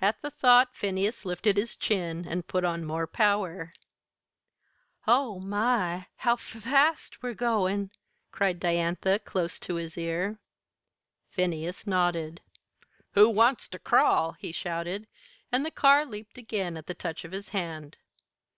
At 0.00 0.20
the 0.22 0.30
thought 0.32 0.74
Phineas 0.74 1.24
lifted 1.24 1.56
his 1.56 1.76
chin 1.76 2.26
and 2.26 2.48
put 2.48 2.64
on 2.64 2.84
more 2.84 3.06
power. 3.06 3.72
"Oh, 5.06 5.38
my! 5.38 6.08
How 6.16 6.32
f 6.32 6.40
fast 6.40 7.22
we're 7.22 7.34
goin'!" 7.34 7.92
cried 8.32 8.58
Diantha, 8.58 9.20
close 9.20 9.60
to 9.60 9.76
his 9.76 9.96
ear. 9.96 10.40
Phineas 11.30 11.86
nodded. 11.86 12.40
"Who 13.12 13.30
wants 13.30 13.68
ter 13.68 13.78
crawl?" 13.78 14.32
he 14.32 14.50
shouted; 14.50 15.06
and 15.52 15.64
the 15.64 15.70
car 15.70 16.04
leaped 16.04 16.36
again 16.38 16.76
at 16.76 16.88
the 16.88 16.92
touch 16.94 17.24
of 17.24 17.30
his 17.30 17.50
hand. 17.50 17.98